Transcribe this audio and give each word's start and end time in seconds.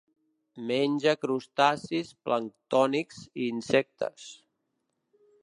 Menja 0.69 1.11
crustacis 1.25 2.09
planctònics 2.29 3.21
i 3.27 3.47
insectes. 3.53 4.27